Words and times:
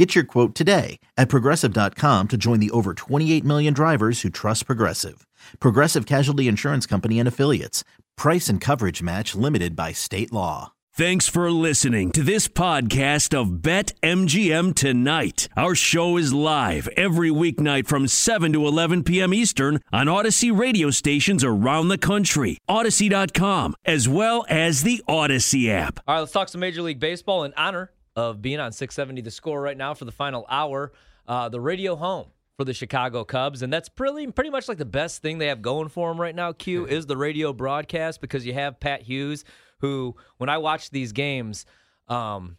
Get 0.00 0.14
your 0.14 0.24
quote 0.24 0.54
today 0.54 0.98
at 1.18 1.28
progressive.com 1.28 2.28
to 2.28 2.38
join 2.38 2.58
the 2.58 2.70
over 2.70 2.94
28 2.94 3.44
million 3.44 3.74
drivers 3.74 4.22
who 4.22 4.30
trust 4.30 4.64
Progressive. 4.64 5.26
Progressive 5.58 6.06
Casualty 6.06 6.48
Insurance 6.48 6.86
Company 6.86 7.18
and 7.18 7.28
Affiliates. 7.28 7.84
Price 8.16 8.48
and 8.48 8.62
coverage 8.62 9.02
match 9.02 9.34
limited 9.34 9.76
by 9.76 9.92
state 9.92 10.32
law. 10.32 10.72
Thanks 10.94 11.28
for 11.28 11.50
listening 11.50 12.12
to 12.12 12.22
this 12.22 12.48
podcast 12.48 13.38
of 13.38 13.60
Bet 13.60 13.92
MGM 14.02 14.74
Tonight. 14.74 15.50
Our 15.54 15.74
show 15.74 16.16
is 16.16 16.32
live 16.32 16.88
every 16.96 17.28
weeknight 17.28 17.86
from 17.86 18.08
7 18.08 18.54
to 18.54 18.66
11 18.66 19.04
p.m. 19.04 19.34
Eastern 19.34 19.80
on 19.92 20.06
Audacy 20.06 20.50
radio 20.50 20.88
stations 20.88 21.44
around 21.44 21.88
the 21.88 21.98
country, 21.98 22.56
Audacy.com, 22.70 23.74
as 23.84 24.08
well 24.08 24.46
as 24.48 24.82
the 24.82 25.02
Audacy 25.06 25.68
app. 25.68 26.00
All 26.08 26.14
right, 26.14 26.20
let's 26.20 26.32
talk 26.32 26.48
some 26.48 26.62
Major 26.62 26.80
League 26.80 27.00
Baseball 27.00 27.44
in 27.44 27.52
honor 27.54 27.92
of 28.20 28.42
being 28.42 28.60
on 28.60 28.72
670 28.72 29.22
the 29.22 29.30
score 29.30 29.60
right 29.60 29.76
now 29.76 29.94
for 29.94 30.04
the 30.04 30.12
final 30.12 30.46
hour. 30.48 30.92
Uh, 31.26 31.48
the 31.48 31.60
radio 31.60 31.96
home 31.96 32.26
for 32.56 32.64
the 32.64 32.74
Chicago 32.74 33.24
Cubs, 33.24 33.62
and 33.62 33.72
that's 33.72 33.88
pretty 33.88 34.26
pretty 34.32 34.50
much 34.50 34.68
like 34.68 34.78
the 34.78 34.84
best 34.84 35.22
thing 35.22 35.38
they 35.38 35.46
have 35.46 35.62
going 35.62 35.88
for 35.88 36.10
them 36.10 36.20
right 36.20 36.34
now. 36.34 36.52
Q 36.52 36.86
is 36.86 37.06
the 37.06 37.16
radio 37.16 37.52
broadcast 37.52 38.20
because 38.20 38.44
you 38.44 38.52
have 38.52 38.80
Pat 38.80 39.02
Hughes, 39.02 39.44
who 39.78 40.16
when 40.38 40.50
I 40.50 40.58
watch 40.58 40.90
these 40.90 41.12
games, 41.12 41.66
um, 42.08 42.56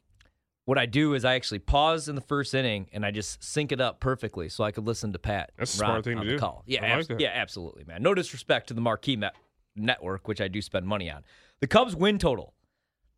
what 0.66 0.78
I 0.78 0.86
do 0.86 1.14
is 1.14 1.26
I 1.26 1.36
actually 1.36 1.60
pause 1.60 2.08
in 2.08 2.16
the 2.16 2.22
first 2.22 2.54
inning 2.54 2.88
and 2.94 3.06
I 3.06 3.12
just 3.12 3.44
sync 3.44 3.72
it 3.72 3.82
up 3.82 4.00
perfectly 4.00 4.48
so 4.48 4.64
I 4.64 4.72
could 4.72 4.88
listen 4.88 5.12
to 5.14 5.20
Pat. 5.20 5.52
That's 5.58 5.74
a 5.74 5.78
smart 5.78 6.04
thing 6.06 6.20
to 6.20 6.28
do. 6.28 6.40
Call. 6.40 6.64
Yeah, 6.66 6.96
like 6.96 7.08
that. 7.08 7.20
yeah, 7.20 7.32
absolutely, 7.34 7.84
man. 7.84 8.02
No 8.02 8.14
disrespect 8.14 8.68
to 8.70 8.74
the 8.74 8.82
Marquee 8.82 9.18
Met- 9.18 9.36
Network, 9.76 10.28
which 10.28 10.40
I 10.40 10.48
do 10.48 10.62
spend 10.62 10.88
money 10.88 11.12
on. 11.12 11.24
The 11.60 11.68
Cubs 11.68 11.96
win 11.96 12.18
total 12.18 12.54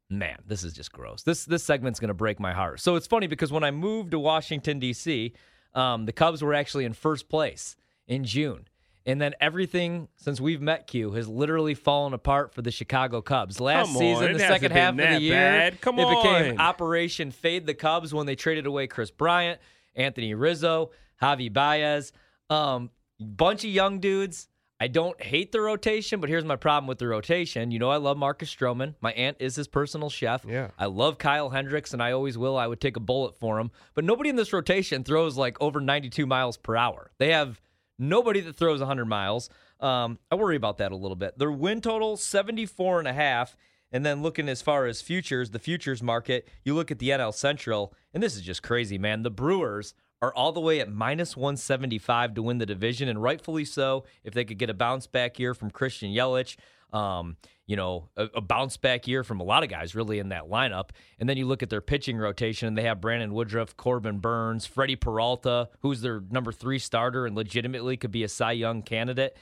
man, 0.10 0.38
this 0.46 0.64
is 0.64 0.74
just 0.74 0.92
gross. 0.92 1.24
This 1.24 1.46
this 1.46 1.64
segment's 1.64 2.00
gonna 2.00 2.14
break 2.14 2.40
my 2.40 2.54
heart. 2.54 2.80
So 2.80 2.96
it's 2.96 3.08
funny 3.08 3.28
because 3.28 3.52
when 3.52 3.64
I 3.64 3.72
moved 3.72 4.12
to 4.12 4.20
Washington 4.20 4.80
D.C., 4.80 5.34
um, 5.74 6.06
the 6.06 6.12
Cubs 6.12 6.42
were 6.42 6.54
actually 6.54 6.86
in 6.86 6.94
first 6.94 7.30
place 7.30 7.76
in 8.08 8.24
June, 8.24 8.68
and 9.06 9.20
then 9.20 9.34
everything 9.42 10.08
since 10.16 10.40
we've 10.40 10.62
met 10.62 10.88
Q 10.88 11.12
has 11.12 11.28
literally 11.28 11.74
fallen 11.74 12.14
apart 12.14 12.54
for 12.54 12.62
the 12.62 12.72
Chicago 12.72 13.22
Cubs. 13.22 13.60
Last 13.60 13.90
on, 13.90 13.96
season, 13.96 14.34
the 14.34 14.40
second 14.40 14.72
half 14.72 14.92
of 14.92 14.98
the 14.98 15.22
year, 15.22 15.34
bad. 15.34 15.82
Come 15.82 16.00
it 16.00 16.08
became. 16.08 16.60
Operation 16.60 17.32
Fade 17.32 17.66
the 17.66 17.74
Cubs 17.74 18.14
when 18.14 18.26
they 18.26 18.36
traded 18.36 18.66
away 18.66 18.88
Kris 18.88 19.12
Bryant, 19.12 19.60
Anthony 19.96 20.34
Rizzo, 20.34 20.92
Javi 21.22 21.52
Baez, 21.52 22.12
um, 22.50 22.90
bunch 23.20 23.64
of 23.64 23.70
young 23.70 24.00
dudes. 24.00 24.48
I 24.80 24.88
don't 24.88 25.22
hate 25.22 25.52
the 25.52 25.62
rotation, 25.62 26.20
but 26.20 26.30
here's 26.30 26.44
my 26.44 26.56
problem 26.56 26.88
with 26.88 26.98
the 26.98 27.08
rotation. 27.08 27.72
You 27.72 27.80
know, 27.80 27.90
I 27.90 27.98
love 27.98 28.18
Marcus 28.18 28.54
Stroman. 28.54 28.96
My 29.02 29.14
aunt 29.14 29.38
is 29.40 29.56
his 29.56 29.68
personal 29.68 30.10
chef. 30.10 30.46
Yeah. 30.48 30.72
I 30.78 30.88
love 30.88 31.18
Kyle 31.18 31.50
Hendricks, 31.50 31.94
and 31.94 32.04
I 32.04 32.12
always 32.12 32.38
will. 32.38 32.58
I 32.58 32.68
would 32.68 32.82
take 32.82 32.98
a 32.98 33.00
bullet 33.00 33.38
for 33.38 33.60
him. 33.60 33.72
But 33.94 34.04
nobody 34.04 34.30
in 34.30 34.36
this 34.36 34.52
rotation 34.52 35.04
throws 35.04 35.38
like 35.38 35.62
over 35.62 35.80
92 35.80 36.26
miles 36.26 36.58
per 36.58 36.76
hour. 36.76 37.12
They 37.18 37.32
have 37.32 37.62
nobody 37.98 38.42
that 38.42 38.56
throws 38.56 38.80
100 38.80 39.06
miles. 39.06 39.50
Um, 39.80 40.20
I 40.32 40.36
worry 40.36 40.56
about 40.56 40.80
that 40.80 40.92
a 40.92 40.98
little 40.98 41.16
bit. 41.16 41.38
Their 41.38 41.52
win 41.52 41.80
total 41.80 42.18
74 42.18 43.00
and 43.00 43.08
a 43.08 43.14
half. 43.14 43.56
And 43.92 44.04
then 44.04 44.24
looking 44.24 44.50
as 44.50 44.62
far 44.64 44.88
as 44.88 45.02
futures, 45.02 45.52
the 45.52 45.60
futures 45.60 46.02
market, 46.02 46.50
you 46.66 46.74
look 46.74 46.90
at 46.90 46.98
the 46.98 47.10
NL 47.10 47.32
Central, 47.32 47.94
and 48.12 48.24
this 48.24 48.36
is 48.36 48.42
just 48.42 48.64
crazy, 48.64 48.98
man. 48.98 49.22
The 49.22 49.30
Brewers 49.30 49.94
are 50.24 50.34
all 50.36 50.54
the 50.54 50.62
way 50.62 50.80
at 50.80 50.90
minus 50.90 51.36
175 51.36 52.36
to 52.36 52.42
win 52.42 52.58
the 52.58 52.66
division, 52.66 53.10
and 53.10 53.22
rightfully 53.22 53.66
so. 53.66 54.06
If 54.24 54.34
they 54.34 54.46
could 54.46 54.58
get 54.58 54.70
a 54.70 54.74
bounce 54.74 55.06
back 55.06 55.38
year 55.38 55.54
from 55.54 55.70
Christian 55.70 56.12
Yelich, 56.12 56.56
um, 56.94 57.36
you 57.68 57.76
know, 57.76 58.08
a, 58.16 58.30
a 58.36 58.42
bounce 58.42 58.78
back 58.78 59.06
year 59.06 59.26
from 59.26 59.42
a 59.42 59.44
lot 59.44 59.64
of 59.64 59.70
guys 59.70 59.96
really 59.96 60.20
in 60.20 60.30
that 60.30 60.44
lineup. 60.44 60.92
And 61.20 61.28
then 61.28 61.36
you 61.36 61.46
look 61.46 61.62
at 61.62 61.70
their 61.70 61.82
pitching 61.82 62.18
rotation, 62.18 62.70
and 62.70 62.78
they 62.78 62.84
have 62.84 63.02
Brandon 63.02 63.34
Woodruff, 63.34 63.76
Corbin 63.76 64.20
Burnes, 64.20 64.66
Freddie 64.66 64.96
Peralta, 64.96 65.68
who's 65.82 66.00
their 66.00 66.22
number 66.32 66.54
three 66.54 66.80
starter 66.80 67.26
and 67.26 67.36
legitimately 67.36 67.98
could 67.98 68.12
be 68.12 68.24
a 68.24 68.30
Cy 68.30 68.54
Young 68.54 68.82
candidate. 68.82 69.36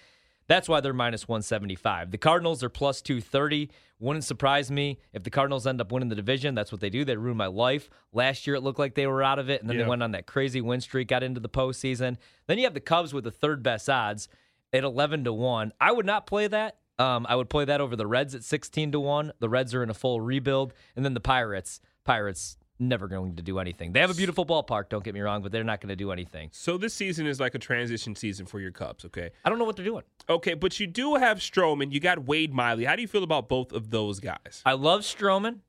That's 0.51 0.67
why 0.67 0.81
they're 0.81 0.91
minus 0.91 1.29
175. 1.29 2.11
The 2.11 2.17
Cardinals 2.17 2.61
are 2.61 2.67
plus 2.67 3.01
230. 3.01 3.69
Wouldn't 3.99 4.25
surprise 4.25 4.69
me 4.69 4.99
if 5.13 5.23
the 5.23 5.29
Cardinals 5.29 5.65
end 5.65 5.79
up 5.79 5.93
winning 5.93 6.09
the 6.09 6.15
division. 6.15 6.55
That's 6.55 6.73
what 6.73 6.81
they 6.81 6.89
do. 6.89 7.05
They 7.05 7.15
ruin 7.15 7.37
my 7.37 7.45
life. 7.45 7.89
Last 8.11 8.45
year, 8.45 8.57
it 8.57 8.61
looked 8.61 8.77
like 8.77 8.95
they 8.95 9.07
were 9.07 9.23
out 9.23 9.39
of 9.39 9.49
it, 9.49 9.61
and 9.61 9.69
then 9.69 9.77
Yeah. 9.77 9.83
they 9.83 9.89
went 9.89 10.03
on 10.03 10.11
that 10.11 10.25
crazy 10.25 10.59
win 10.59 10.81
streak, 10.81 11.07
got 11.07 11.23
into 11.23 11.39
the 11.39 11.47
postseason. 11.47 12.17
Then 12.47 12.57
you 12.57 12.65
have 12.65 12.73
the 12.73 12.81
Cubs 12.81 13.13
with 13.13 13.23
the 13.23 13.31
third 13.31 13.63
best 13.63 13.89
odds 13.89 14.27
at 14.73 14.83
11 14.83 15.23
to 15.23 15.31
1. 15.31 15.71
I 15.79 15.93
would 15.93 16.05
not 16.05 16.27
play 16.27 16.47
that. 16.47 16.79
Um, 16.99 17.25
I 17.29 17.37
would 17.37 17.49
play 17.49 17.63
that 17.63 17.79
over 17.79 17.95
the 17.95 18.05
Reds 18.05 18.35
at 18.35 18.43
16 18.43 18.91
to 18.91 18.99
1. 18.99 19.31
The 19.39 19.47
Reds 19.47 19.73
are 19.73 19.83
in 19.83 19.89
a 19.89 19.93
full 19.93 20.19
rebuild. 20.19 20.73
And 20.97 21.05
then 21.05 21.13
the 21.13 21.21
Pirates. 21.21 21.79
Pirates 22.03 22.57
never 22.81 23.07
going 23.07 23.35
to 23.35 23.41
do 23.43 23.59
anything. 23.59 23.93
They 23.93 23.99
have 24.01 24.09
a 24.09 24.15
beautiful 24.15 24.45
ballpark, 24.45 24.89
don't 24.89 25.03
get 25.03 25.13
me 25.13 25.21
wrong, 25.21 25.41
but 25.41 25.51
they're 25.51 25.63
not 25.63 25.79
going 25.79 25.89
to 25.89 25.95
do 25.95 26.11
anything. 26.11 26.49
So 26.51 26.77
this 26.77 26.93
season 26.93 27.27
is 27.27 27.39
like 27.39 27.55
a 27.55 27.59
transition 27.59 28.15
season 28.15 28.45
for 28.45 28.59
your 28.59 28.71
Cubs, 28.71 29.05
okay? 29.05 29.29
I 29.45 29.49
don't 29.49 29.59
know 29.59 29.65
what 29.65 29.75
they're 29.75 29.85
doing. 29.85 30.03
Okay, 30.27 30.53
but 30.55 30.79
you 30.79 30.87
do 30.87 31.15
have 31.15 31.37
Stroman. 31.39 31.91
You 31.93 31.99
got 31.99 32.25
Wade 32.25 32.53
Miley. 32.53 32.85
How 32.85 32.95
do 32.95 33.01
you 33.01 33.07
feel 33.07 33.23
about 33.23 33.47
both 33.47 33.71
of 33.71 33.89
those 33.91 34.19
guys? 34.19 34.61
I 34.65 34.73
love 34.73 35.01
Stroman. 35.01 35.59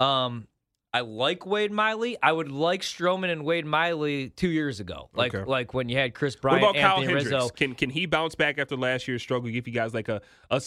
Um, 0.00 0.48
I 0.94 1.00
like 1.00 1.46
Wade 1.46 1.72
Miley. 1.72 2.18
I 2.22 2.32
would 2.32 2.50
like 2.52 2.82
Stroman 2.82 3.30
and 3.32 3.44
Wade 3.44 3.64
Miley 3.64 4.28
two 4.28 4.48
years 4.50 4.78
ago, 4.78 5.08
like 5.14 5.34
Okay. 5.34 5.48
like 5.50 5.72
when 5.72 5.88
you 5.88 5.96
had 5.96 6.12
Kris 6.14 6.36
Bryant. 6.36 6.60
What 6.62 6.70
about 6.72 6.80
Kyle 6.82 6.90
Anthony 7.00 7.06
Hendricks? 7.14 7.32
Rizzo. 7.32 7.48
Can 7.48 7.74
can 7.74 7.88
he 7.88 8.04
bounce 8.04 8.34
back 8.34 8.58
after 8.58 8.76
last 8.76 9.08
year's 9.08 9.22
struggle? 9.22 9.48
Give 9.48 9.66
you 9.66 9.72
guys 9.72 9.94
like 9.94 10.08
a 10.10 10.20
a 10.50 10.60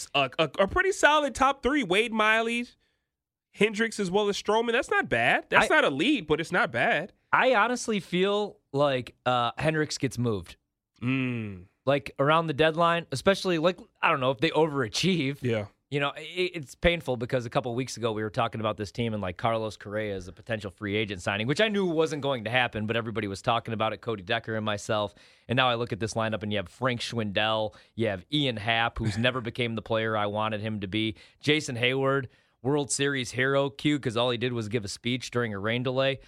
a 0.60 0.68
pretty 0.68 0.94
solid 0.94 1.36
top 1.36 1.62
three. 1.62 1.84
Wade 1.84 2.12
Miley, 2.12 2.66
Hendricks 3.56 4.00
as 4.00 4.12
well 4.12 4.28
as 4.30 4.42
Stroman. 4.42 4.72
That's 4.74 4.92
not 4.92 5.10
bad. 5.10 5.46
That's 5.50 5.72
I- 5.72 5.76
not 5.76 5.84
elite, 5.86 6.28
but 6.28 6.40
it's 6.40 6.52
not 6.52 6.72
bad. 6.72 7.14
I 7.32 7.56
honestly 7.56 8.00
feel 8.00 8.58
like 8.72 9.16
uh, 9.26 9.52
Hendricks 9.58 9.98
gets 9.98 10.18
moved, 10.18 10.56
Mm, 11.02 11.66
like 11.86 12.12
around 12.20 12.48
the 12.48 12.54
deadline, 12.54 13.06
especially 13.12 13.58
like 13.58 13.78
I 14.02 14.10
don't 14.10 14.20
know 14.20 14.32
if 14.32 14.40
they 14.40 14.50
overachieve. 14.52 15.38
yeah. 15.42 15.66
You 15.92 16.00
know, 16.00 16.14
it, 16.18 16.52
it's 16.56 16.74
painful 16.76 17.16
because 17.16 17.46
a 17.46 17.50
couple 17.50 17.74
weeks 17.76 17.96
ago 17.96 18.12
we 18.12 18.24
were 18.24 18.30
talking 18.32 18.60
about 18.60 18.76
this 18.76 18.92
team 18.92 19.14
and 19.14 19.22
like 19.22 19.38
Carlos 19.38 19.78
Correa 19.78 20.16
as 20.16 20.28
a 20.28 20.32
potential 20.34 20.72
free 20.72 20.96
agent 20.96 21.22
signing, 21.22 21.46
which 21.46 21.62
I 21.62 21.68
knew 21.68 21.86
wasn't 21.86 22.22
going 22.24 22.44
to 22.46 22.50
happen, 22.50 22.88
but 22.88 22.98
everybody 22.98 23.28
was 23.28 23.42
talking 23.42 23.74
about 23.74 23.94
it, 23.94 24.02
Cody 24.02 24.24
Decker 24.24 24.56
and 24.56 24.66
myself. 24.66 25.14
And 25.48 25.56
now 25.56 25.70
I 25.70 25.76
look 25.76 25.94
at 25.94 26.00
this 26.00 26.16
lineup 26.16 26.42
and 26.42 26.52
you 26.52 26.58
have 26.58 26.68
Frank 26.70 27.02
Schwindel, 27.02 27.76
you 27.94 28.08
have 28.08 28.26
Ian 28.34 28.58
Happ, 28.58 28.98
who's 28.98 29.18
never 29.20 29.42
became 29.42 29.76
the 29.76 29.82
player 29.84 30.18
I 30.18 30.26
wanted 30.26 30.60
him 30.60 30.80
to 30.82 30.88
be, 30.88 31.16
Jason 31.40 31.76
Heyward, 31.78 32.26
World 32.66 32.92
Series 32.92 33.31
hero 33.31 33.70
Q, 33.70 33.98
because 33.98 34.18
all 34.18 34.31
he 34.31 34.38
did 34.38 34.52
was 34.52 34.68
give 34.68 34.84
a 34.84 34.88
speech 34.90 35.31
during 35.31 35.53
a 35.53 35.59
rain 35.59 35.84
delay. 35.84 36.20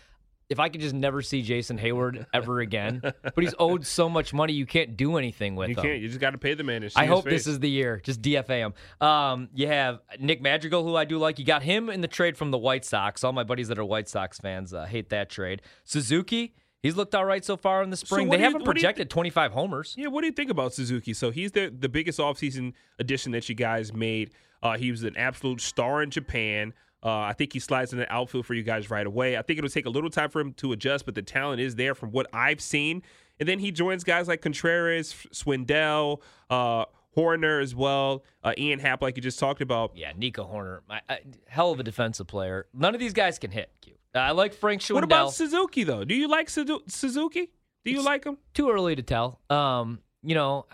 If 0.50 0.62
I 0.62 0.70
could 0.70 0.80
just 0.80 0.96
never 0.96 1.22
see 1.22 1.42
Jason 1.42 1.78
Heyward 1.78 2.26
ever 2.34 2.62
again, 2.62 3.02
but 3.02 3.34
he's 3.38 3.54
owed 3.60 3.86
so 3.86 4.08
much 4.08 4.34
money, 4.34 4.54
you 4.54 4.66
can't 4.66 4.96
do 4.96 5.18
anything 5.18 5.56
with 5.58 5.68
You 5.68 5.76
him. 5.76 5.84
You 5.84 5.90
can't. 5.90 6.02
You 6.02 6.08
just 6.08 6.22
got 6.22 6.30
to 6.30 6.38
pay 6.38 6.54
the 6.54 6.64
man. 6.64 6.88
I 6.96 7.06
hope 7.06 7.26
face. 7.26 7.34
this 7.34 7.48
is 7.48 7.60
the 7.60 7.70
year. 7.70 8.00
Just 8.02 8.22
DFA 8.22 8.60
him. 8.60 8.74
Um, 9.06 9.50
you 9.54 9.68
have 9.68 10.00
Nick 10.22 10.42
Madrigal, 10.42 10.86
who 10.86 10.96
I 10.96 11.04
do 11.04 11.18
like. 11.18 11.38
You 11.38 11.44
got 11.44 11.64
him 11.64 11.90
in 11.90 12.00
the 12.00 12.08
trade 12.08 12.38
from 12.38 12.52
the 12.52 12.58
White 12.58 12.86
Sox. 12.86 13.26
All 13.26 13.34
my 13.34 13.44
buddies 13.44 13.68
that 13.68 13.78
are 13.78 13.84
White 13.84 14.08
Sox 14.08 14.40
fans 14.40 14.74
uh, 14.74 14.86
hate 14.86 15.10
that 15.10 15.30
trade. 15.30 15.62
Suzuki, 15.84 16.54
he's 16.82 16.96
looked 16.96 17.14
all 17.14 17.26
right 17.26 17.44
so 17.44 17.58
far 17.58 17.84
in 17.84 17.90
the 17.90 17.98
spring. 17.98 18.30
what 18.30 18.36
they 18.36 18.38
you- 18.38 18.44
haven't 18.46 18.66
what 18.66 18.76
do 18.76 18.80
you 18.80 18.86
projected 18.86 19.10
25 19.10 19.52
homers. 19.52 19.96
Yeah, 19.98 20.08
what 20.08 20.22
do 20.22 20.28
you 20.28 20.34
think 20.34 20.50
about 20.50 20.74
Suzuki? 20.74 21.14
So 21.14 21.30
he's 21.30 21.52
the 21.52 21.74
the 21.78 21.90
biggest 21.90 22.20
offseason 22.20 22.72
addition 23.00 23.34
that 23.34 23.50
you 23.50 23.56
guys 23.56 23.92
made. 23.94 24.32
Uh, 24.62 24.78
he 24.78 24.92
was 24.92 25.04
an 25.04 25.16
absolute 25.18 25.62
star 25.62 26.02
in 26.02 26.10
Japan. 26.10 26.74
Uh, 27.04 27.20
I 27.20 27.34
think 27.34 27.54
he 27.54 27.60
slides 27.60 27.94
in 27.94 28.00
the 28.00 28.12
outfield 28.12 28.46
for 28.46 28.54
you 28.54 28.64
guys 28.64 28.90
right 28.90 29.06
away. 29.06 29.38
I 29.38 29.42
think 29.42 29.60
it'll 29.60 29.70
take 29.70 29.86
a 29.86 29.90
little 29.90 30.10
time 30.10 30.30
for 30.30 30.42
him 30.42 30.54
to 30.54 30.72
adjust, 30.72 31.06
but 31.06 31.16
the 31.16 31.22
talent 31.22 31.62
is 31.62 31.76
there 31.76 31.94
from 31.96 32.12
what 32.12 32.28
I've 32.34 32.60
seen. 32.60 33.04
And 33.40 33.48
then 33.48 33.60
he 33.60 33.72
joins 33.72 34.04
guys 34.04 34.28
like 34.28 34.42
Contreras, 34.42 35.14
Schwindel, 35.32 36.22
uh, 36.50 36.86
Hoerner 37.16 37.62
as 37.62 37.74
well, 37.76 38.24
uh, 38.44 38.54
Ian 38.58 38.80
Happ, 38.80 39.02
like 39.02 39.16
you 39.16 39.24
just 39.24 39.40
talked 39.40 39.62
about. 39.62 39.92
Yeah, 39.96 40.12
Nico 40.16 40.44
Hoerner, 40.44 40.82
I, 40.90 41.20
hell 41.48 41.72
of 41.72 41.80
a 41.80 41.84
defensive 41.84 42.28
player. 42.28 42.68
None 42.74 42.94
of 42.94 43.00
these 43.00 43.14
guys 43.14 43.40
can 43.40 43.52
hit. 43.52 43.72
Q. 43.82 43.94
Uh, 44.14 44.20
I 44.20 44.32
like 44.32 44.54
Frank 44.54 44.82
Schwindel. 44.82 44.94
What 44.96 45.04
about 45.04 45.34
Suzuki 45.34 45.84
though? 45.84 46.04
Do 46.04 46.16
you 46.16 46.28
like 46.28 46.48
Suzu- 46.48 46.90
Suzuki? 46.90 47.52
Do 47.86 47.92
you 47.92 48.04
like 48.04 48.24
him? 48.24 48.38
Too 48.54 48.70
early 48.70 48.96
to 48.96 49.02
tell. 49.02 49.40
Um, 49.50 50.00
you 50.24 50.36
know, 50.36 50.66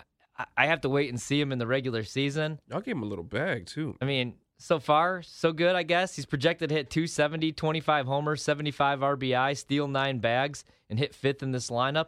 I, 0.58 0.66
have 0.68 0.82
to 0.82 0.90
wait 0.90 1.10
and 1.10 1.22
see 1.22 1.40
him 1.40 1.52
in 1.52 1.60
the 1.60 1.68
regular 1.68 2.04
season. 2.04 2.60
I'll 2.72 2.82
give 2.82 2.98
him 2.98 3.04
a 3.04 3.08
little 3.08 3.24
bag 3.24 3.66
too. 3.68 3.96
I 4.02 4.06
mean, 4.06 4.34
so 4.58 4.80
far, 4.80 5.22
so 5.22 5.52
good, 5.52 5.76
I 5.76 5.84
guess. 5.84 6.16
He's 6.16 6.26
projected 6.26 6.70
to 6.70 6.76
hit 6.76 6.90
270, 6.90 7.52
25 7.52 8.06
homers, 8.08 8.42
75 8.42 9.00
RBI, 9.00 9.56
steal 9.58 9.88
nine 9.88 10.20
bags, 10.20 10.64
and 10.90 10.98
hit 10.98 11.14
fifth 11.14 11.44
in 11.44 11.52
this 11.52 11.70
lineup. 11.70 12.08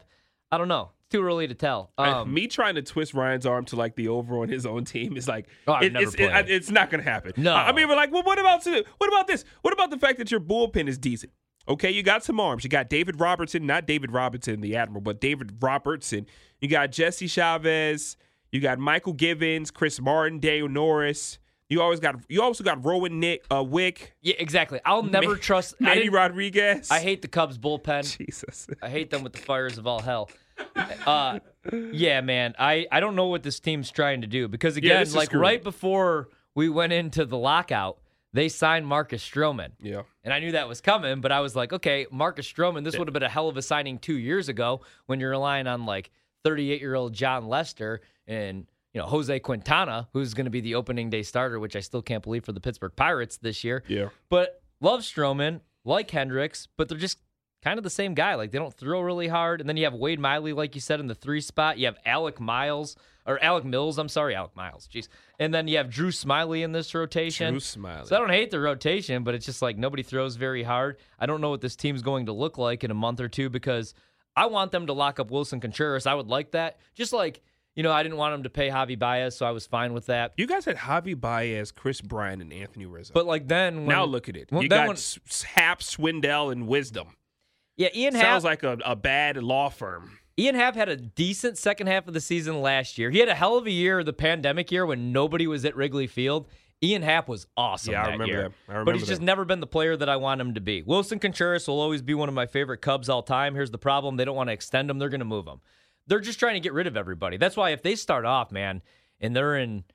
I 0.52 0.58
don't 0.58 0.68
know. 0.68 0.92
Too 1.12 1.22
early 1.24 1.48
to 1.48 1.54
tell. 1.54 1.92
Um, 2.00 2.34
me 2.34 2.48
trying 2.48 2.76
to 2.76 2.82
twist 2.82 3.14
Ryan's 3.14 3.46
arm 3.46 3.66
to 3.66 3.76
like 3.76 3.96
the 3.96 4.08
over 4.08 4.40
on 4.40 4.50
his 4.50 4.66
own 4.66 4.86
team 4.86 5.18
is 5.18 5.28
like 5.28 5.48
Oh, 5.68 5.76
it- 5.76 5.96
it's, 5.96 6.16
it- 6.16 6.22
it. 6.22 6.50
it's 6.50 6.72
not 6.72 6.90
going 6.90 7.04
to 7.04 7.10
happen. 7.10 7.34
No. 7.38 7.54
I, 7.54 7.70
I 7.70 7.72
mean, 7.74 7.88
we're 7.88 7.96
like, 7.96 8.12
well, 8.12 8.24
what 8.24 8.40
about 8.40 8.66
what 8.66 9.08
about 9.08 9.28
this? 9.28 9.46
What 9.62 9.74
about 9.74 9.92
the 9.92 10.00
fact 10.00 10.18
that 10.18 10.32
your 10.32 10.40
bullpen 10.40 10.88
is 10.88 10.98
decent? 10.98 11.32
Okay, 11.68 11.90
you 11.92 12.04
got 12.04 12.24
some 12.24 12.40
arms. 12.40 12.64
You 12.64 12.70
got 12.70 12.90
David 12.90 13.20
Robertson, 13.20 13.66
not 13.66 13.88
David 13.88 14.12
Robinson, 14.12 14.62
the 14.62 14.76
Admiral, 14.76 15.02
but 15.02 15.20
David 15.20 15.58
Robertson. 15.62 16.28
You 16.62 16.68
got 16.68 16.92
Jesse 16.92 17.28
Chavez. 17.28 18.18
You 18.52 18.62
got 18.62 18.78
Mychal 18.78 19.18
Givens, 19.18 19.72
Chris 19.72 20.00
Martin, 20.00 20.40
Dale 20.40 20.70
Norris. 20.70 21.40
You 21.68 21.82
always 21.82 22.00
got. 22.00 22.18
You 22.30 22.44
also 22.44 22.64
got 22.64 22.86
Rowan 22.86 23.20
Nick, 23.20 23.44
uh, 23.52 23.64
Wick, 23.64 24.16
yeah, 24.22 24.36
exactly. 24.38 24.80
I'll 24.86 25.02
never 25.04 25.36
trust. 25.36 25.82
Manny 25.82 26.10
Rodriguez. 26.10 26.92
I 26.92 27.00
hate 27.00 27.22
the 27.24 27.28
Cubs 27.28 27.58
bullpen. 27.58 28.18
Jesus. 28.18 28.68
I 28.82 28.90
hate 28.90 29.10
them 29.10 29.24
with 29.24 29.34
the 29.34 29.40
fires 29.40 29.78
of 29.80 29.88
all 29.88 30.00
hell. 30.00 30.30
Uh, 31.06 31.40
yeah, 31.92 32.22
man. 32.22 32.54
I, 32.60 32.86
I 32.92 33.00
don't 33.00 33.16
know 33.16 33.28
what 33.28 33.44
this 33.44 33.60
team's 33.60 33.90
trying 33.92 34.22
to 34.22 34.28
do 34.28 34.48
because 34.48 34.78
again, 34.78 35.02
is 35.02 35.16
like 35.16 35.34
right 35.34 35.64
before 35.64 36.30
we 36.54 36.70
went 36.70 36.94
into 36.94 37.26
the 37.26 37.38
lockout, 37.38 37.98
they 38.36 38.50
signed 38.50 38.86
Marcus 38.86 39.28
Stroman. 39.28 39.70
Yeah. 39.80 40.02
And 40.26 40.34
I 40.34 40.40
knew 40.40 40.52
that 40.52 40.68
was 40.68 40.82
coming, 40.82 41.22
but 41.22 41.32
I 41.32 41.40
was 41.40 41.56
like, 41.56 41.72
okay, 41.72 42.06
Marcus 42.12 42.52
Stroman, 42.52 42.84
this 42.84 42.98
would 42.98 43.08
have 43.08 43.14
been 43.14 43.24
a 43.24 43.30
hell 43.30 43.48
of 43.48 43.56
a 43.56 43.62
signing 43.62 43.98
two 43.98 44.18
years 44.18 44.50
ago 44.50 44.82
when 45.06 45.22
you're 45.22 45.30
relying 45.30 45.68
on 45.68 45.86
like 45.86 46.12
38 46.44 46.82
year 46.82 46.96
old 46.96 47.14
Jon 47.14 47.48
Lester 47.48 48.02
and 48.28 48.68
you 48.94 49.00
know 49.00 49.08
Jose 49.08 49.40
Quintana, 49.40 50.10
who's 50.12 50.34
going 50.34 50.46
to 50.46 50.52
be 50.52 50.60
the 50.60 50.76
opening 50.76 51.10
day 51.10 51.24
starter, 51.24 51.62
which 51.62 51.78
I 51.78 51.80
still 51.80 52.02
can't 52.02 52.24
believe 52.24 52.44
for 52.44 52.52
the 52.52 52.60
Pittsburgh 52.60 52.94
Pirates 52.94 53.38
this 53.38 53.64
year. 53.64 53.84
Yeah. 53.88 54.10
But 54.30 54.62
love 54.82 55.00
Stroman, 55.02 55.62
like 55.86 56.12
Hendricks, 56.12 56.68
but 56.76 56.90
they're 56.90 56.98
just 56.98 57.20
kind 57.64 57.78
of 57.78 57.86
the 57.86 57.90
same 57.90 58.16
guy. 58.16 58.36
Like 58.36 58.52
they 58.52 58.60
don't 58.60 58.74
throw 58.74 59.00
really 59.00 59.30
hard. 59.30 59.62
And 59.62 59.70
then 59.70 59.78
you 59.78 59.86
have 59.86 59.94
Wade 59.94 60.20
Miley, 60.20 60.52
like 60.52 60.76
you 60.76 60.82
said, 60.82 61.00
in 61.00 61.08
the 61.08 61.16
three 61.16 61.42
spot. 61.42 61.78
You 61.78 61.86
have 61.86 61.98
Alec 62.06 62.42
Miles 62.42 62.98
or 63.26 63.42
Alec 63.44 63.66
Mills. 63.66 63.98
I'm 63.98 64.10
sorry, 64.10 64.36
Alec 64.36 64.56
Miles. 64.56 64.88
Jeez. 64.88 65.08
And 65.40 65.54
then 65.54 65.68
you 65.68 65.78
have 65.78 65.90
Drew 65.90 66.10
Smyly 66.10 66.64
in 66.64 66.72
this 66.72 66.94
rotation. 66.94 67.54
Drew 67.54 67.60
Smyly. 67.60 68.08
So 68.08 68.16
I 68.16 68.20
don't 68.20 68.30
hate 68.30 68.52
the 68.52 68.60
rotation, 68.60 69.24
but 69.24 69.34
it's 69.36 69.46
just 69.46 69.62
like 69.62 69.78
nobody 69.78 70.04
throws 70.04 70.36
very 70.36 70.64
hard. 70.64 70.98
I 71.20 71.26
don't 71.26 71.42
know 71.42 71.50
what 71.50 71.62
this 71.62 71.76
team's 71.76 72.02
going 72.02 72.28
to 72.28 72.34
look 72.34 72.58
like 72.58 72.84
in 72.84 72.92
a 72.92 72.96
month 72.96 73.20
or 73.20 73.28
two 73.28 73.50
because 73.50 73.94
I 74.36 74.46
want 74.48 74.72
them 74.72 74.88
to 74.88 74.94
lock 74.94 75.20
up 75.20 75.30
Willson 75.32 75.62
Contreras. 75.62 76.06
I 76.06 76.14
would 76.14 76.28
like 76.28 76.52
that. 76.52 76.78
Just 76.94 77.14
like, 77.14 77.42
you 77.76 77.84
know, 77.84 77.92
I 77.92 78.04
didn't 78.04 78.18
want 78.18 78.34
them 78.34 78.44
to 78.44 78.50
pay 78.50 78.70
Javi 78.70 78.98
Baez, 78.98 79.36
so 79.36 79.46
I 79.46 79.52
was 79.52 79.66
fine 79.68 79.94
with 79.94 80.06
that. 80.06 80.34
You 80.38 80.48
guys 80.48 80.64
had 80.66 80.78
Javi 80.78 81.20
Baez, 81.20 81.72
Kris 81.74 82.00
Bryant, 82.00 82.42
and 82.42 82.54
Anthony 82.54 82.86
Rizzo. 82.86 83.14
But 83.14 83.26
like 83.26 83.48
then 83.48 83.80
when, 83.80 83.88
now 83.88 84.06
look 84.06 84.30
at 84.30 84.38
it. 84.38 84.50
well, 84.52 84.64
you 84.64 84.70
got 84.70 84.88
when- 84.88 84.98
Happ, 85.56 85.82
Schwindel, 85.82 86.52
and 86.52 86.68
Wisdom. 86.68 87.08
yeah, 87.76 87.90
Ian 87.94 88.14
Sounds 88.14 88.44
Happ, 88.44 88.64
like 88.64 88.64
a, 88.64 88.78
a 88.86 88.96
bad 88.96 89.36
law 89.44 89.70
firm. 89.70 90.20
Ian 90.38 90.56
Happ 90.56 90.76
had 90.76 90.90
a 90.90 90.98
decent 90.98 91.58
second 91.58 91.88
half 91.88 92.08
of 92.08 92.14
the 92.14 92.20
season 92.20 92.62
last 92.62 92.98
year. 92.98 93.10
He 93.10 93.20
had 93.20 93.30
a 93.30 93.36
hell 93.36 93.58
of 93.58 93.66
a 93.68 93.72
year, 93.72 94.04
the 94.04 94.14
pandemic 94.14 94.72
year 94.72 94.86
when 94.86 95.14
nobody 95.14 95.48
was 95.48 95.64
at 95.64 95.76
Wrigley 95.76 96.08
Field. 96.08 96.48
Ian 96.84 97.04
Happ 97.04 97.30
was 97.30 97.48
awesome 97.56 97.94
Yeah, 97.94 98.04
I 98.04 98.12
remember 98.12 98.26
year. 98.26 98.42
that. 98.44 98.48
I 98.48 98.52
but 98.68 98.74
remember 98.74 98.92
he's 99.00 99.08
just 99.08 99.22
never 99.22 99.46
been 99.46 99.62
the 99.62 99.68
player 99.68 99.96
that 99.96 100.10
I 100.10 100.18
want 100.18 100.42
him 100.42 100.54
to 100.56 100.62
be. 100.62 100.84
Willson 100.84 101.20
Contreras 101.22 101.68
will 101.68 101.80
always 101.80 102.02
be 102.02 102.14
one 102.14 102.28
of 102.28 102.36
my 102.36 102.46
favorite 102.46 102.80
Cubs 102.82 103.08
all 103.08 103.24
time. 103.24 103.56
Here's 103.56 103.72
the 103.72 103.78
problem: 103.78 104.18
they 104.18 104.26
don't 104.26 104.36
want 104.36 104.50
to 104.50 104.54
extend 104.54 104.90
him; 104.90 105.00
they're 105.00 105.10
going 105.10 105.20
to 105.20 105.26
move 105.26 105.48
him. 105.48 105.62
They're 106.08 106.20
just 106.20 106.38
trying 106.38 106.56
to 106.56 106.60
get 106.60 106.74
rid 106.74 106.86
of 106.86 106.98
everybody. 106.98 107.38
That's 107.38 107.56
why 107.56 107.70
if 107.70 107.82
they 107.82 107.96
start 107.96 108.26
off, 108.26 108.52
man, 108.52 108.82
and 109.22 109.34
they're 109.34 109.56
in, 109.58 109.86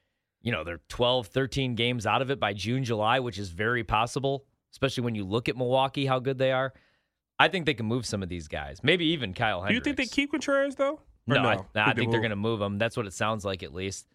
you 0.40 0.50
know, 0.52 0.64
they're 0.64 0.80
12, 0.88 1.26
13 1.28 1.74
games 1.74 2.06
out 2.06 2.22
of 2.22 2.30
it 2.30 2.40
by 2.40 2.54
June, 2.54 2.82
July, 2.82 3.20
which 3.20 3.38
is 3.38 3.50
very 3.50 3.84
possible, 3.84 4.46
especially 4.72 5.04
when 5.04 5.14
you 5.14 5.24
look 5.24 5.50
at 5.50 5.56
Milwaukee, 5.56 6.06
how 6.06 6.18
good 6.18 6.38
they 6.38 6.50
are. 6.50 6.72
I 7.40 7.48
think 7.48 7.64
they 7.64 7.72
can 7.72 7.86
move 7.86 8.04
some 8.04 8.22
of 8.22 8.28
these 8.28 8.48
guys. 8.48 8.80
Maybe 8.82 9.06
even 9.06 9.32
Kyle 9.32 9.62
Hendricks. 9.62 9.84
Do 9.84 9.90
you 9.90 9.96
think 9.96 10.10
they 10.10 10.14
keep 10.14 10.30
Contreras 10.30 10.74
though? 10.74 11.00
Or 11.26 11.34
No, 11.34 11.42
I, 11.42 11.58
I 11.74 11.94
think 11.94 12.10
they're 12.10 12.20
going 12.20 12.30
to 12.30 12.36
move 12.36 12.60
him. 12.60 12.76
That's 12.76 12.98
what 12.98 13.06
it 13.06 13.14
sounds 13.14 13.46
like, 13.46 13.62
at 13.62 13.72
least. 13.72 14.06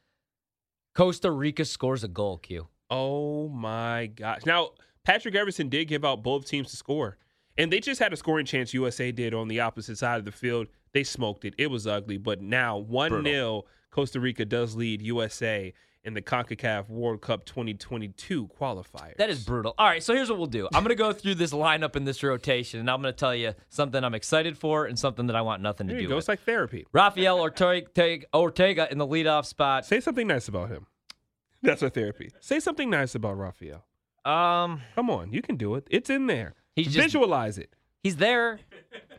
Costa 0.94 1.31
Rica 1.31 1.66
scores 1.66 2.04
a 2.04 2.07
goal, 2.07 2.38
Q. 2.38 2.68
Oh 2.92 3.50
my 3.50 4.06
gosh! 4.06 4.45
Now 4.45 4.69
Patrick 5.04 5.33
Everson 5.33 5.69
did 5.69 5.86
give 5.86 6.06
out 6.06 6.22
both 6.22 6.45
teams 6.45 6.69
to 6.69 6.77
score, 6.77 7.18
and 7.57 7.74
they 7.74 7.80
just 7.80 8.00
had 8.00 8.13
a 8.13 8.16
scoring 8.16 8.45
chance. 8.45 8.75
USA 8.75 9.12
did 9.12 9.33
on 9.33 9.48
the 9.48 9.60
opposite 9.60 9.98
side 9.98 10.19
of 10.19 10.25
the 10.25 10.31
field. 10.31 10.68
They 10.94 11.04
smoked 11.04 11.45
it. 11.45 11.56
It 11.57 11.71
was 11.71 11.88
ugly, 11.88 12.18
but 12.18 12.42
now 12.42 12.78
one 12.78 13.24
0 13.24 13.63
Costa 13.89 14.19
Rica 14.19 14.45
does 14.45 14.75
lead 14.75 15.01
USA 15.01 15.74
in 16.06 16.13
the 16.13 16.22
Concacaf 16.22 16.88
World 16.90 17.22
Cup 17.22 17.46
2022 17.46 18.48
qualifiers. 18.60 19.18
That 19.18 19.30
is 19.30 19.44
brutal. 19.44 19.74
All 19.78 19.88
right, 19.88 20.02
so 20.04 20.13
here's 20.13 20.30
what 20.30 20.38
we'll 20.38 20.48
do. 20.48 20.68
I'm 20.74 20.84
going 20.84 20.90
to 20.90 20.96
go 20.96 21.12
through 21.12 21.36
this 21.36 21.52
lineup 21.52 21.96
in 21.96 22.06
this 22.06 22.22
rotation, 22.24 22.80
and 22.80 22.90
I'm 22.90 23.02
going 23.02 23.13
to 23.13 23.18
tell 23.18 23.36
you 23.36 23.54
something 23.69 24.04
I'm 24.04 24.13
excited 24.16 24.57
for 24.57 24.86
and 24.86 24.98
something 24.98 25.28
that 25.28 25.36
I 25.36 25.42
want 25.42 25.62
nothing 25.62 25.88
to 25.88 25.94
there 25.94 26.02
you 26.02 26.07
do 26.07 26.10
go. 26.12 26.16
with. 26.16 26.22
It's 26.24 26.30
like 26.30 26.42
therapy. 26.44 26.86
Rafael 26.94 27.40
Ortega, 27.40 28.25
Ortega 28.34 28.88
in 28.92 28.98
the 28.98 29.07
leadoff 29.07 29.46
spot. 29.46 29.86
Say 29.86 30.00
something 30.00 30.28
nice 30.28 30.48
about 30.48 30.69
him. 30.69 30.86
That's 31.63 31.81
our 31.81 31.90
therapy. 31.90 32.30
Say 32.40 32.60
something 32.60 32.90
nice 32.90 33.16
about 33.16 33.38
Rafael. 33.38 33.84
Um, 34.24 34.81
Come 34.96 35.10
on, 35.10 35.34
you 35.34 35.42
can 35.42 35.56
do 35.56 35.75
it. 35.75 35.88
It's 35.90 36.10
in 36.10 36.28
there. 36.28 36.54
He's 36.75 36.88
just- 36.88 36.98
Visualize 37.00 37.57
it. 37.57 37.74
He's 38.06 38.18
there. 38.18 38.60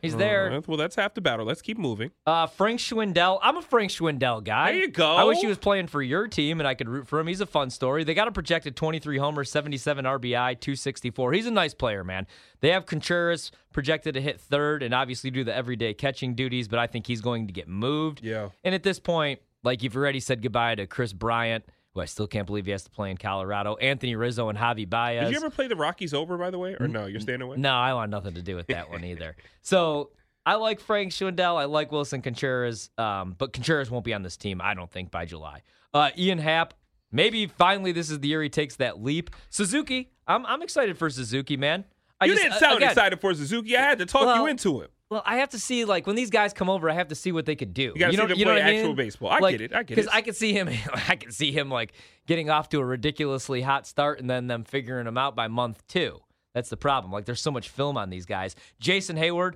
He's 0.01 0.15
there. 0.15 0.53
Uh, 0.53 0.61
well, 0.69 0.77
that's 0.77 0.95
half 0.95 1.13
the 1.13 1.21
battle. 1.21 1.45
Let's 1.45 1.61
keep 1.61 1.77
moving. 1.77 2.13
Uh, 2.25 2.47
Frank 2.47 2.79
Schwindel. 2.79 3.41
I'm 3.43 3.57
a 3.57 3.63
Frank 3.63 3.91
Schwindel 3.91 4.45
guy. 4.45 4.71
There 4.71 4.83
you 4.83 4.89
go. 4.93 5.17
I 5.17 5.25
wish 5.25 5.39
he 5.39 5.49
was 5.49 5.59
playing 5.59 5.89
for 5.89 6.01
your 6.01 6.29
team 6.29 6.61
and 6.61 6.69
I 6.69 6.75
could 6.75 6.89
root 6.89 7.09
for 7.09 7.19
him. 7.19 7.27
He's 7.27 7.41
a 7.41 7.47
fun 7.47 7.71
story. 7.71 8.05
They 8.05 8.15
got 8.15 8.29
a 8.29 8.31
projected 8.31 8.77
23 8.77 9.19
homers, 9.19 9.51
77 9.51 10.05
RBI, 10.05 10.61
264. 10.61 11.33
He's 11.33 11.47
a 11.47 11.51
nice 11.51 11.75
player, 11.75 12.05
man. 12.05 12.29
They 12.61 12.71
have 12.71 12.87
Contreras 12.87 13.51
projected 13.73 14.15
to 14.15 14.21
hit 14.21 14.41
third 14.41 14.85
and 14.85 14.95
obviously 14.95 15.33
do 15.33 15.43
the 15.43 15.53
everyday 15.53 15.93
catching 15.93 16.37
duties, 16.37 16.69
but 16.69 16.79
I 16.79 16.87
think 16.87 17.09
he's 17.09 17.21
going 17.21 17.49
to 17.49 17.53
get 17.53 17.67
moved. 17.67 18.23
Yeah. 18.23 18.51
And 18.63 18.73
at 18.73 18.85
this 18.85 19.01
point, 19.01 19.41
like 19.65 19.83
you've 19.83 19.97
already 19.97 20.21
said 20.21 20.43
goodbye 20.43 20.77
to 20.77 20.87
Kris 20.87 21.13
Bryant, 21.13 21.65
who 21.97 22.03
I 22.03 22.05
still 22.05 22.27
can't 22.29 22.47
believe 22.47 22.67
he 22.67 22.73
has 22.73 22.85
to 22.85 22.91
play 22.91 23.11
in 23.11 23.17
Colorado, 23.17 23.75
Anthony 23.77 24.15
Rizzo 24.15 24.49
and 24.49 24.57
Javi 24.59 24.89
Baez. 24.89 25.25
Did 25.25 25.31
you 25.33 25.37
ever 25.39 25.51
play 25.51 25.67
the 25.67 25.75
Rockies 25.77 26.15
over, 26.15 26.37
by 26.37 26.51
the 26.51 26.59
way, 26.59 26.77
or 26.79 26.87
no? 26.87 27.07
You're 27.07 27.21
staying 27.21 27.41
away. 27.43 27.57
No, 27.57 27.73
I 27.73 27.95
want 27.95 28.11
nothing 28.11 28.35
to 28.35 28.43
do 28.43 28.55
with 28.55 28.69
that 28.69 28.89
one 28.91 29.03
either. 29.05 29.35
So 29.63 30.11
I 30.45 30.55
like 30.55 30.79
Frank 30.79 31.11
Schwindel. 31.11 31.57
I 31.57 31.65
like 31.65 31.91
Willson 31.91 32.23
Contreras, 32.23 32.91
um, 32.99 33.35
but 33.37 33.53
Contreras 33.53 33.91
won't 33.91 34.05
be 34.05 34.15
on 34.15 34.23
this 34.23 34.37
team, 34.37 34.61
I 34.63 34.75
don't 34.75 34.89
think, 34.89 35.11
by 35.11 35.25
July. 35.25 35.63
Uh, 35.93 36.11
Ian 36.17 36.39
Happ, 36.39 36.73
maybe 37.11 37.47
finally 37.47 37.91
this 37.91 38.09
is 38.11 38.21
the 38.21 38.29
year 38.29 38.41
he 38.45 38.49
takes 38.49 38.77
that 38.77 39.03
leap. 39.03 39.31
Suzuki, 39.51 40.13
I'm, 40.29 40.47
I'm 40.47 40.63
excited 40.63 40.97
for 40.99 41.11
Suzuki, 41.11 41.57
man. 41.57 41.85
I 42.21 42.27
You 42.27 42.33
just- 42.33 42.43
didn't 42.45 42.55
uh, 42.55 42.59
sound 42.61 42.77
again, 42.77 42.91
excited 42.91 43.21
for 43.21 43.35
Suzuki. 43.35 43.77
I 43.77 43.81
had 43.83 43.99
to 43.99 44.07
talk 44.07 44.27
Well, 44.27 44.37
you 44.43 44.47
into 44.47 44.83
it. 44.83 44.93
Well, 45.11 45.23
I 45.25 45.37
have 45.39 45.51
to 45.51 45.59
see 45.59 45.85
like 45.85 46.07
when 46.07 46.17
these 46.17 46.31
guys 46.31 46.53
come 46.53 46.69
over, 46.69 46.91
I 46.91 46.95
have 46.95 47.09
to 47.09 47.15
see 47.15 47.31
what 47.31 47.47
they 47.47 47.55
could 47.55 47.73
do. 47.73 47.93
You 47.95 47.95
gotta 47.95 48.17
know, 48.17 48.23
you 48.25 48.45
know 48.45 48.53
play 48.53 48.61
what 48.61 48.63
I 48.63 48.71
mean? 48.71 48.81
actual 48.81 48.95
baseball. 48.95 49.31
I 49.31 49.39
Like, 49.39 49.53
get 49.53 49.61
it. 49.61 49.73
I 49.75 49.83
get 49.85 49.93
it. 49.99 50.03
Because. 50.03 50.07
I 50.09 50.21
could 50.21 50.35
see 50.37 50.53
him. 50.53 50.69
I 51.09 51.17
could 51.17 51.33
see 51.33 51.53
him 51.53 51.71
like 51.71 51.93
getting 52.27 52.51
off 52.51 52.69
to 52.71 52.81
a 52.81 52.85
ridiculously 52.85 53.63
hot 53.63 53.87
start 53.87 54.19
and 54.21 54.29
then 54.29 54.49
them 54.49 54.65
figuring 54.65 55.07
him 55.07 55.17
out 55.17 55.37
by 55.37 55.47
month 55.49 55.87
two. 55.87 56.19
That's 56.55 56.71
the 56.71 56.77
problem. 56.77 57.13
Like 57.13 57.25
there's 57.25 57.41
so 57.43 57.51
much 57.53 57.69
film 57.69 57.97
on 57.97 58.11
these 58.11 58.27
guys. 58.27 58.57
Jason 58.81 59.17
Heyward. 59.17 59.55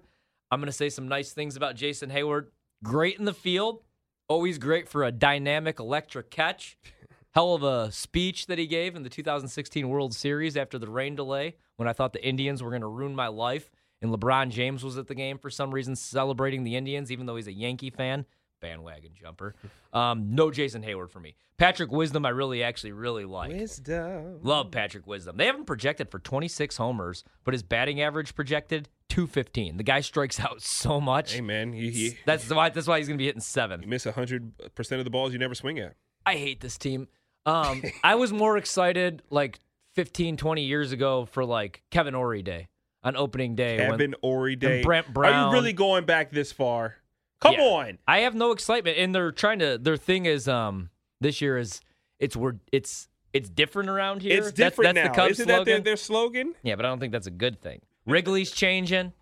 I'm 0.52 0.60
gonna 0.60 0.72
say 0.72 0.88
some 0.88 1.08
nice 1.08 1.32
things 1.32 1.56
about 1.56 1.74
Jason 1.76 2.10
Heyward. 2.10 2.46
Great 2.84 3.18
in 3.18 3.24
the 3.24 3.34
field. 3.34 3.82
Always 4.28 4.58
great 4.58 4.88
for 4.88 5.02
a 5.04 5.10
dynamic 5.10 5.80
electric 5.80 6.30
catch. 6.30 6.76
Hell 7.34 7.54
of 7.54 7.62
a 7.62 7.92
speech 7.92 8.46
that 8.46 8.58
he 8.58 8.66
gave 8.66 8.96
in 8.96 9.02
the 9.04 9.08
2016 9.08 9.88
World 9.88 10.14
Series 10.14 10.56
after 10.56 10.78
the 10.78 10.88
rain 10.90 11.14
delay 11.14 11.56
when 11.76 11.86
I 11.88 11.92
thought 11.92 12.12
the 12.12 12.24
Indians 12.24 12.60
were 12.62 12.70
going 12.70 12.82
to 12.82 12.88
ruin 12.88 13.14
my 13.14 13.28
life. 13.28 13.70
And 14.02 14.12
LeBron 14.12 14.50
James 14.50 14.82
was 14.82 14.96
at 14.96 15.08
the 15.08 15.14
game 15.14 15.38
for 15.38 15.50
some 15.50 15.70
reason 15.72 15.94
celebrating 15.94 16.64
the 16.64 16.76
Indians, 16.76 17.12
even 17.12 17.26
though 17.26 17.36
he's 17.36 17.46
a 17.46 17.52
Yankee 17.52 17.90
fan. 17.90 18.24
Bandwagon 18.60 19.12
jumper. 19.14 19.54
Um, 19.92 20.36
no 20.36 20.52
Jason 20.52 20.84
Heyward 20.84 21.10
for 21.10 21.18
me. 21.18 21.34
Patrick 21.58 21.90
Wisdom, 21.90 22.24
I 22.24 22.28
really 22.28 22.62
actually 22.62 22.92
really 22.92 23.24
like. 23.24 23.50
Wisdom. 23.50 24.38
Love 24.44 24.70
Patrick 24.70 25.04
Wisdom. 25.04 25.36
They 25.36 25.46
have 25.46 25.56
him 25.56 25.64
projected 25.64 26.12
for 26.12 26.20
26 26.20 26.76
homers, 26.76 27.24
but 27.42 27.54
his 27.54 27.64
batting 27.64 28.00
average 28.00 28.36
projected 28.36 28.88
215. 29.08 29.78
The 29.78 29.82
guy 29.82 30.00
strikes 30.00 30.38
out 30.44 30.62
so 30.62 31.00
much. 31.00 31.32
Hey 31.32 31.40
man, 31.40 31.72
you, 31.72 31.90
you, 31.90 32.12
That's 32.24 32.48
why. 32.48 32.68
That's 32.68 32.86
why 32.86 32.98
he's 32.98 33.08
gonna 33.08 33.18
be 33.18 33.26
hitting 33.26 33.40
seven. 33.40 33.82
you 33.82 33.88
miss 33.88 34.04
hundred 34.04 34.52
percent 34.76 35.00
of 35.00 35.04
the 35.04 35.10
balls 35.10 35.32
you 35.32 35.40
never 35.40 35.56
swing 35.56 35.80
at. 35.80 35.96
I 36.24 36.36
hate 36.36 36.60
this 36.60 36.78
team. 36.78 37.08
Um, 37.46 37.82
I 38.04 38.14
was 38.14 38.32
more 38.32 38.56
excited 38.56 39.22
like 39.28 39.58
15, 39.96 40.36
20 40.36 40.62
years 40.62 40.92
ago 40.92 41.24
for 41.24 41.44
like 41.44 41.82
Kevin 41.90 42.14
Orie 42.14 42.44
Day 42.44 42.68
on 43.02 43.16
opening 43.16 43.54
day. 43.54 43.76
Kevin 43.78 44.14
Orie 44.22 44.58
Day. 44.58 44.82
Brent 44.82 45.06
Are 45.16 45.46
you 45.46 45.52
really 45.52 45.72
going 45.72 46.04
back 46.04 46.30
this 46.30 46.52
far? 46.52 46.96
Come 47.40 47.54
Yeah. 47.54 47.60
on. 47.62 47.98
I 48.06 48.20
have 48.20 48.34
no 48.34 48.52
excitement, 48.52 48.98
and 48.98 49.14
they're 49.14 49.32
trying 49.32 49.60
to. 49.60 49.78
Their 49.78 49.96
thing 49.96 50.26
is 50.26 50.46
um 50.48 50.90
this 51.20 51.40
year 51.40 51.56
is 51.58 51.80
it's 52.18 52.36
we're 52.36 52.54
it's 52.72 53.08
it's 53.32 53.48
different 53.48 53.88
around 53.88 54.22
here. 54.22 54.38
It's 54.38 54.52
different 54.52 54.94
that's, 54.94 55.06
now. 55.06 55.12
the 55.12 55.16
Cubs 55.16 55.30
Isn't 55.32 55.48
that 55.48 55.64
their, 55.64 55.76
slogan. 55.76 55.84
their 55.84 55.96
slogan? 55.96 56.54
yeah, 56.62 56.76
but 56.76 56.84
I 56.84 56.88
don't 56.88 57.00
think 57.00 57.12
that's 57.12 57.26
a 57.26 57.30
good 57.32 57.60
thing. 57.60 57.80
Wrigley's 58.06 58.50
changing. 58.50 59.12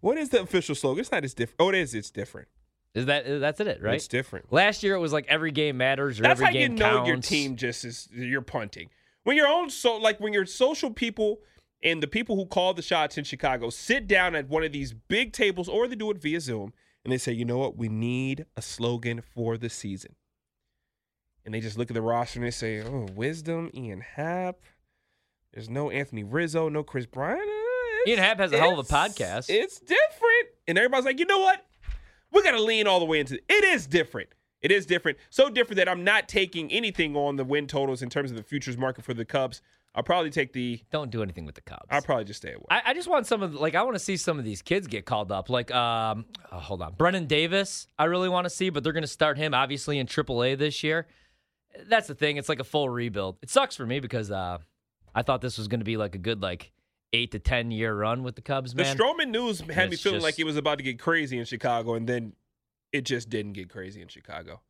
What 0.00 0.18
is 0.18 0.28
the 0.28 0.42
official 0.42 0.74
slogan? 0.74 1.00
It's 1.00 1.10
not 1.10 1.24
as 1.24 1.34
different. 1.34 1.56
Oh, 1.60 1.68
it 1.70 1.74
is. 1.76 1.94
It's 1.94 2.10
different. 2.10 2.48
Is 2.94 3.06
that 3.06 3.24
that's 3.40 3.60
it? 3.60 3.82
Right. 3.82 3.94
It's 3.96 4.08
different. 4.08 4.52
Last 4.52 4.82
year 4.82 4.94
it 4.94 5.00
was 5.00 5.12
like 5.12 5.26
every 5.28 5.50
game 5.50 5.76
matters 5.76 6.18
or 6.18 6.22
That's 6.22 6.40
every 6.40 6.46
how 6.46 6.52
you 6.52 6.68
game 6.68 6.74
know 6.76 7.04
your 7.04 7.16
counts. 7.16 7.28
team 7.28 7.56
just 7.56 7.84
is 7.84 8.08
you're 8.12 8.40
punting. 8.40 8.88
When 9.24 9.36
your 9.36 9.48
own 9.48 9.68
so 9.70 9.96
like 9.96 10.18
when 10.20 10.32
your 10.32 10.46
social 10.46 10.90
people 10.90 11.40
and 11.86 12.02
the 12.02 12.08
people 12.08 12.34
who 12.34 12.44
call 12.44 12.74
the 12.74 12.82
shots 12.82 13.16
in 13.16 13.22
Chicago 13.22 13.70
sit 13.70 14.08
down 14.08 14.34
at 14.34 14.48
one 14.48 14.64
of 14.64 14.72
these 14.72 14.92
big 14.92 15.32
tables 15.32 15.68
or 15.68 15.86
they 15.86 15.94
do 15.94 16.10
it 16.10 16.18
via 16.18 16.40
Zoom 16.40 16.72
and 17.04 17.12
they 17.12 17.18
say, 17.18 17.32
you 17.32 17.44
know 17.44 17.58
what, 17.58 17.76
we 17.76 17.88
need 17.88 18.44
a 18.56 18.62
slogan 18.62 19.22
for 19.22 19.56
the 19.56 19.70
season. 19.70 20.16
And 21.44 21.54
they 21.54 21.60
just 21.60 21.78
look 21.78 21.88
at 21.88 21.94
the 21.94 22.02
roster 22.02 22.40
and 22.40 22.46
they 22.46 22.50
say, 22.50 22.82
oh, 22.82 23.06
Wisdom, 23.14 23.70
Ian 23.72 24.00
Happ. 24.00 24.56
There's 25.54 25.70
no 25.70 25.88
Anthony 25.90 26.24
Rizzo, 26.24 26.68
no 26.68 26.82
Kris 26.82 27.06
Bryant. 27.06 27.48
Ian 28.08 28.18
Happ 28.18 28.40
has 28.40 28.52
a 28.52 28.58
hell 28.58 28.78
of 28.78 28.90
a 28.90 28.92
podcast. 28.92 29.46
It's 29.48 29.78
different. 29.78 30.48
And 30.66 30.76
everybody's 30.76 31.04
like, 31.04 31.20
you 31.20 31.26
know 31.26 31.38
what? 31.38 31.64
We 32.32 32.42
got 32.42 32.50
to 32.50 32.62
lean 32.62 32.88
all 32.88 32.98
the 32.98 33.06
way 33.06 33.20
into 33.20 33.34
it. 33.36 33.44
it. 33.48 33.62
is 33.62 33.86
different. 33.86 34.30
It 34.60 34.72
is 34.72 34.86
different. 34.86 35.18
So 35.30 35.48
different 35.48 35.76
that 35.76 35.88
I'm 35.88 36.02
not 36.02 36.28
taking 36.28 36.72
anything 36.72 37.14
on 37.14 37.36
the 37.36 37.44
win 37.44 37.68
totals 37.68 38.02
in 38.02 38.10
terms 38.10 38.32
of 38.32 38.36
the 38.36 38.42
futures 38.42 38.76
market 38.76 39.04
for 39.04 39.14
the 39.14 39.24
Cubs. 39.24 39.62
I'll 39.96 40.02
probably 40.02 40.30
take 40.30 40.52
the. 40.52 40.78
Don't 40.92 41.10
do 41.10 41.22
anything 41.22 41.46
with 41.46 41.54
the 41.54 41.62
Cubs. 41.62 41.86
I'll 41.90 42.02
probably 42.02 42.26
just 42.26 42.42
stay 42.42 42.52
away. 42.52 42.66
I, 42.68 42.82
I 42.86 42.94
just 42.94 43.08
want 43.08 43.26
some 43.26 43.42
of 43.42 43.54
the, 43.54 43.58
like 43.58 43.74
I 43.74 43.82
want 43.82 43.94
to 43.94 43.98
see 43.98 44.18
some 44.18 44.38
of 44.38 44.44
these 44.44 44.60
kids 44.60 44.86
get 44.86 45.06
called 45.06 45.32
up. 45.32 45.48
Like 45.48 45.72
um, 45.74 46.26
oh, 46.52 46.58
hold 46.58 46.82
on, 46.82 46.92
Brennen 46.92 47.26
Davis. 47.26 47.88
I 47.98 48.04
really 48.04 48.28
want 48.28 48.44
to 48.44 48.50
see, 48.50 48.68
but 48.68 48.84
they're 48.84 48.92
going 48.92 49.04
to 49.04 49.08
start 49.08 49.38
him 49.38 49.54
obviously 49.54 49.98
in 49.98 50.06
AAA 50.06 50.58
this 50.58 50.84
year. 50.84 51.06
That's 51.88 52.08
the 52.08 52.14
thing. 52.14 52.36
It's 52.36 52.48
like 52.48 52.60
a 52.60 52.64
full 52.64 52.90
rebuild. 52.90 53.38
It 53.42 53.48
sucks 53.48 53.74
for 53.74 53.86
me 53.86 54.00
because 54.00 54.30
uh, 54.30 54.58
I 55.14 55.22
thought 55.22 55.40
this 55.40 55.56
was 55.56 55.66
going 55.66 55.80
to 55.80 55.84
be 55.84 55.96
like 55.96 56.14
a 56.14 56.18
good 56.18 56.42
like 56.42 56.72
eight 57.14 57.32
to 57.32 57.38
ten 57.38 57.70
year 57.70 57.94
run 57.94 58.22
with 58.22 58.34
the 58.36 58.42
Cubs. 58.42 58.74
the 58.74 58.82
Man, 58.82 58.96
Stroman 58.98 59.28
news 59.28 59.60
had 59.60 59.88
me 59.88 59.96
feeling 59.96 60.16
just- 60.18 60.24
like 60.24 60.38
it 60.38 60.44
was 60.44 60.58
about 60.58 60.76
to 60.76 60.84
get 60.84 60.98
crazy 60.98 61.38
in 61.38 61.46
Chicago, 61.46 61.94
and 61.94 62.06
then 62.06 62.34
it 62.92 63.06
just 63.06 63.30
didn't 63.30 63.54
get 63.54 63.70
crazy 63.70 64.02
in 64.02 64.08
Chicago. 64.08 64.60